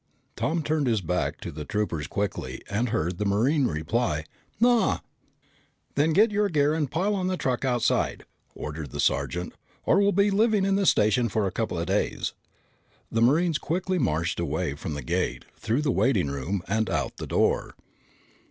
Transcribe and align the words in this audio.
Tom 0.35 0.63
turned 0.63 0.87
his 0.87 0.99
back 1.01 1.39
to 1.41 1.51
the 1.51 1.63
troopers 1.63 2.07
quickly 2.07 2.63
and 2.67 2.89
heard 2.89 3.19
the 3.19 3.23
Marine 3.25 3.67
reply, 3.67 4.25
"Naw." 4.59 4.97
"Then 5.93 6.11
get 6.11 6.31
your 6.31 6.49
gear 6.49 6.73
and 6.73 6.89
pile 6.89 7.13
on 7.13 7.27
the 7.27 7.37
truck 7.37 7.63
outside," 7.63 8.23
ordered 8.55 8.89
the 8.89 8.99
sergeant, 8.99 9.53
"or 9.85 9.99
we'll 10.01 10.11
be 10.11 10.31
living 10.31 10.65
in 10.65 10.75
this 10.75 10.89
station 10.89 11.29
for 11.29 11.45
a 11.45 11.51
couple 11.51 11.77
of 11.77 11.85
days." 11.85 12.33
The 13.11 13.21
Marines 13.21 13.59
quickly 13.59 13.99
marched 13.99 14.39
away 14.39 14.73
from 14.73 14.95
the 14.95 15.03
gate, 15.03 15.45
through 15.55 15.83
the 15.83 15.91
waiting 15.91 16.31
room, 16.31 16.63
and 16.67 16.89
out 16.89 17.17
the 17.17 17.27
door. 17.27 17.75